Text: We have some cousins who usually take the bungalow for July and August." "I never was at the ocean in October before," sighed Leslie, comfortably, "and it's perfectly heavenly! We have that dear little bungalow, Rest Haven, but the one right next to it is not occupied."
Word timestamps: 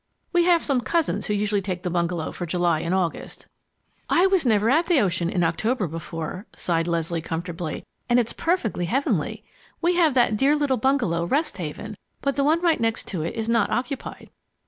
We 0.33 0.45
have 0.45 0.63
some 0.65 0.81
cousins 0.81 1.27
who 1.27 1.35
usually 1.35 1.61
take 1.61 1.83
the 1.83 1.91
bungalow 1.91 2.31
for 2.31 2.47
July 2.47 2.79
and 2.79 2.91
August." 2.91 3.45
"I 4.09 4.21
never 4.45 4.65
was 4.65 4.75
at 4.75 4.87
the 4.87 4.99
ocean 4.99 5.29
in 5.29 5.43
October 5.43 5.85
before," 5.85 6.47
sighed 6.55 6.87
Leslie, 6.87 7.21
comfortably, 7.21 7.85
"and 8.09 8.19
it's 8.19 8.33
perfectly 8.33 8.85
heavenly! 8.85 9.43
We 9.79 9.93
have 9.97 10.15
that 10.15 10.37
dear 10.37 10.55
little 10.55 10.77
bungalow, 10.77 11.25
Rest 11.25 11.59
Haven, 11.59 11.97
but 12.21 12.33
the 12.33 12.43
one 12.43 12.61
right 12.63 12.81
next 12.81 13.07
to 13.09 13.21
it 13.21 13.35
is 13.35 13.47
not 13.47 13.69
occupied." 13.69 14.31